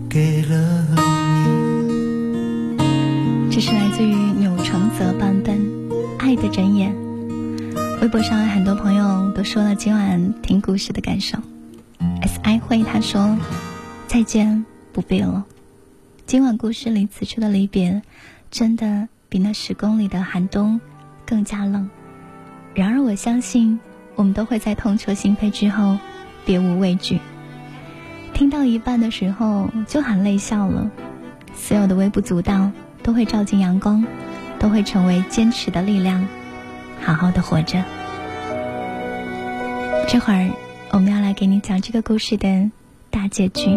[0.09, 0.85] 给了
[2.77, 2.83] 你。
[3.49, 5.57] 这是来自于钮承泽版本
[6.19, 6.93] 《爱的箴言》。
[8.03, 11.39] 微博上很多朋友都说了今晚听故事的感受。
[12.23, 13.39] S I 会他说
[14.09, 15.45] ：“再见，不必了。
[16.27, 18.03] 今晚故事里此处的离别，
[18.51, 20.81] 真的比那十公里的寒冬
[21.25, 21.89] 更加冷。
[22.75, 23.79] 然而我相信，
[24.17, 25.97] 我们都会在痛彻心扉之后，
[26.45, 27.21] 别无畏惧。
[28.35, 30.91] 听到一半的时候就含泪笑了，
[31.55, 32.71] 所有的微不足道。”
[33.03, 34.05] 都会照进阳光，
[34.59, 36.29] 都会成为坚持的力量，
[37.01, 37.83] 好好的活着。
[40.07, 40.51] 这会儿
[40.91, 42.71] 我们要来给你讲这个故事的
[43.09, 43.71] 大结局。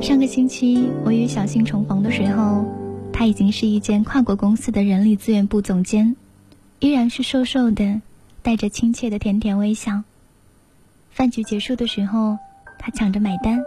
[0.00, 2.64] 上个星期我与小新重逢的时候，
[3.12, 6.14] 他已经是一间跨国公司的人力资源部总监，
[6.80, 8.00] 依然是瘦瘦的，
[8.42, 10.02] 带着亲切的甜甜微笑。
[11.10, 12.38] 饭局结束的时候，
[12.78, 13.62] 他抢着买单。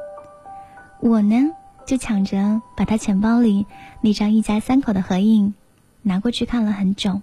[0.99, 1.51] 我呢，
[1.86, 3.68] 就抢着把他钱包里
[4.01, 5.53] 那张一家三口的合影
[6.01, 7.22] 拿过去看了很久。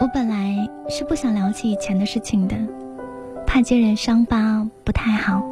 [0.00, 2.56] 我本来是不想聊起以前的事情的，
[3.46, 5.44] 怕揭人伤疤不太好。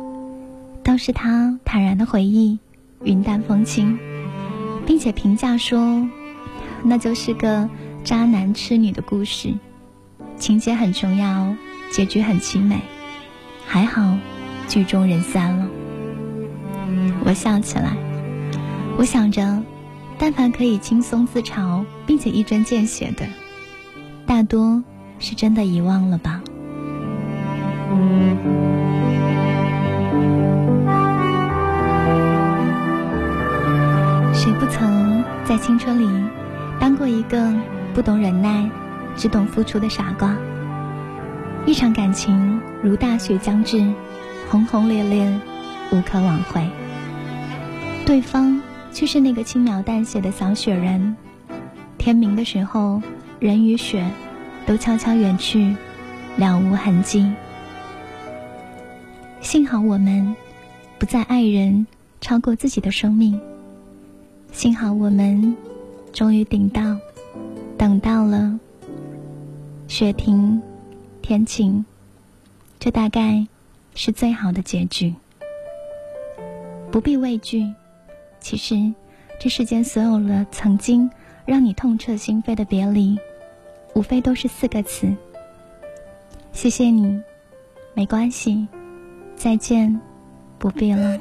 [0.82, 2.58] 倒是他坦然的回忆，
[3.04, 3.98] 云淡风轻，
[4.86, 6.08] 并且评价说，
[6.82, 7.68] 那就是个
[8.04, 9.54] 渣男痴女的故事，
[10.36, 11.54] 情节很重要，
[11.92, 12.80] 结局很凄美，
[13.66, 14.18] 还好
[14.66, 15.68] 剧中人散了。
[17.24, 17.96] 我笑起来，
[18.98, 19.62] 我想着，
[20.18, 23.24] 但凡可以轻松自嘲并且一针见血的，
[24.26, 24.82] 大多
[25.20, 26.42] 是真的遗忘了吧。
[34.34, 36.08] 谁不曾在青春里
[36.80, 37.54] 当过一个
[37.94, 38.70] 不懂忍耐、
[39.16, 40.34] 只懂付出的傻瓜？
[41.66, 43.92] 一场感情如大雪将至，
[44.50, 45.38] 轰轰烈烈，
[45.90, 46.66] 无可挽回。
[48.06, 48.60] 对方
[48.92, 51.16] 却是那个轻描淡写的小雪人。
[51.98, 53.00] 天明的时候，
[53.38, 54.10] 人与雪
[54.66, 55.76] 都悄悄远去，
[56.36, 57.30] 了无痕迹。
[59.40, 60.34] 幸好我们
[60.98, 61.86] 不再爱人
[62.20, 63.38] 超过自己的生命。
[64.50, 65.56] 幸好我们
[66.12, 66.96] 终于顶到，
[67.82, 68.60] 等到了
[69.88, 70.62] 雪停。
[71.20, 71.84] 天晴，
[72.78, 73.44] 这大概
[73.96, 75.12] 是最好的结局。
[76.92, 77.68] 不必畏惧，
[78.38, 78.76] 其实
[79.40, 81.10] 这世间所有的曾经
[81.44, 83.18] 让你痛彻心扉的别离，
[83.94, 85.12] 无非都是四个字：
[86.52, 87.20] 谢谢你，
[87.94, 88.64] 没关系，
[89.34, 90.00] 再见，
[90.56, 91.18] 不必了。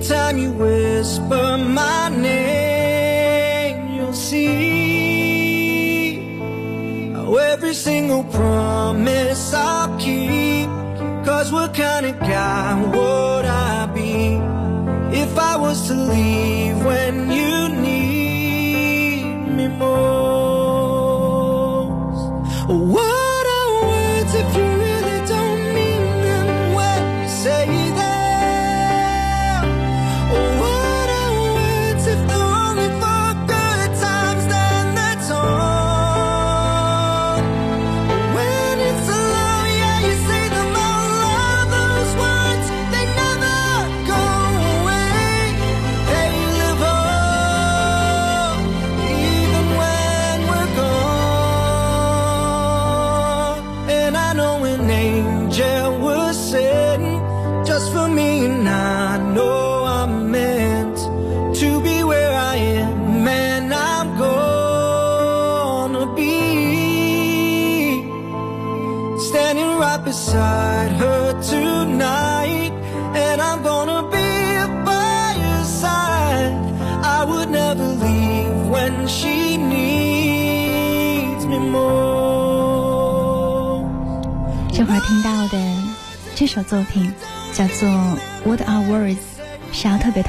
[0.00, 4.50] Anytime you whisper my name, you'll see
[7.12, 10.68] how every single promise I'll keep.
[11.24, 14.40] Cause what kind of guy would I be
[15.16, 19.24] if I was to leave when you need
[19.56, 20.49] me most?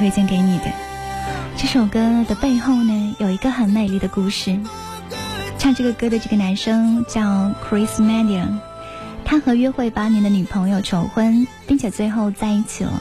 [0.01, 0.65] 推荐给你的。
[1.55, 4.59] 这首歌的背后呢，有一个很美丽的故事。
[5.59, 8.57] 唱这个歌的这个男生叫 Chris Median，
[9.23, 12.99] 他和约会八年的女朋友求婚，并且最后在一起了。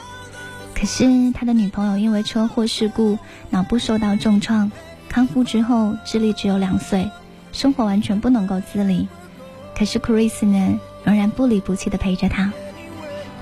[0.74, 4.70] 可是他的女朋友因为车祸事故脑部受到重创，
[5.08, 7.10] 康复之后智力只有两岁，
[7.50, 9.08] 生活完全不能够自理。
[9.74, 12.52] 可是 Chris 呢，仍然不离不弃的陪着他。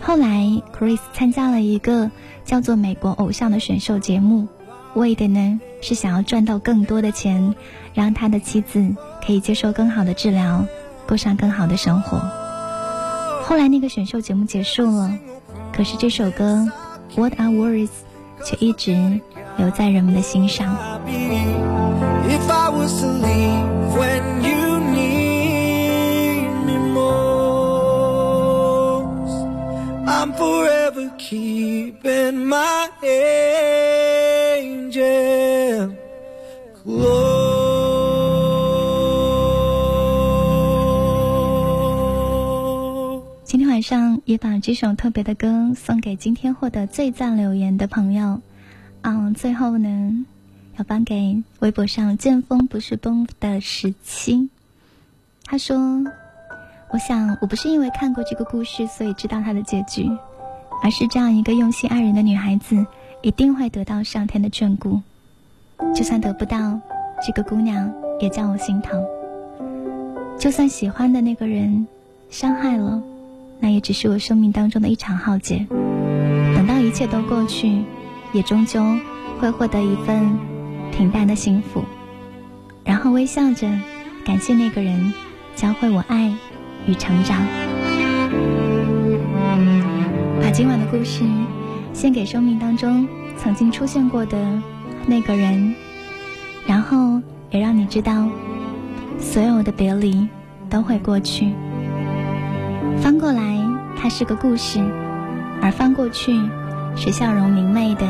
[0.01, 2.09] 后来，Chris 参加了一个
[2.49, 4.49] 叫做《美国偶像》的选秀节目，
[4.95, 7.55] 为的呢是想要赚到更多的钱，
[7.93, 8.89] 让他的妻子
[9.23, 10.65] 可以接受更好的治疗，
[11.07, 12.19] 过上更好的生活。
[13.43, 15.13] 后来那个选秀节目结束了，
[15.75, 16.67] 可是这首歌
[17.21, 17.89] 《What Are Words》
[18.47, 19.21] 却一直
[19.59, 20.75] 留在人们的心上。
[44.29, 48.43] 也把这首特别的歌送给今天获得最赞留言的朋友。
[49.01, 50.27] 嗯，最后呢，
[50.77, 54.51] 要颁给微博上“见风不是风”的十七。
[55.47, 56.05] 他说
[56.93, 60.07] ：“我想我不是因为看过这个故事，所以知道它的结局，
[60.83, 62.87] 而是这样一个用心爱人的女孩子，
[63.23, 65.01] 一定会得到上天的眷顾。
[65.95, 66.79] 就算得不到，
[67.27, 69.03] 这个姑娘也叫我心疼。
[70.39, 71.87] 就算喜欢的那个人
[72.29, 73.03] 伤害了。”
[73.61, 75.67] 那也只是我生命当中的一场浩劫。
[76.55, 77.83] 等到一切都过去，
[78.33, 78.83] 也终究
[79.41, 80.39] 会获得一份
[80.93, 81.85] 平淡的幸福。
[82.85, 83.69] 然后微笑着
[84.25, 85.13] 感谢那个人
[85.55, 86.33] 教会我爱
[86.87, 87.39] 与成长。
[90.41, 91.23] 把今晚的故事
[91.93, 93.07] 献给生命当中
[93.37, 94.63] 曾经出现过的
[95.07, 95.75] 那个人，
[96.67, 98.29] 然后也让你知道，
[99.19, 100.27] 所有的别离
[100.71, 101.53] 都会过去。
[102.97, 103.59] 翻过来，
[103.97, 104.81] 它是个故事；
[105.63, 106.41] 而翻过去，
[106.97, 108.07] 是笑容明媚的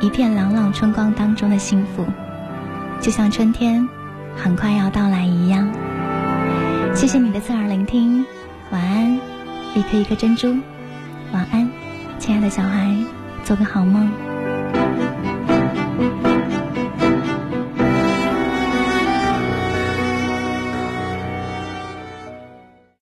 [0.00, 2.04] 一片朗朗春光当中的幸福。
[3.00, 3.88] 就像春天
[4.36, 5.68] 很快要到来一样。
[6.94, 8.24] 谢谢你的侧耳聆听，
[8.70, 9.18] 晚安，
[9.74, 10.56] 一颗一颗珍珠，
[11.32, 11.68] 晚安，
[12.18, 12.96] 亲爱的小孩，
[13.44, 14.10] 做个好梦。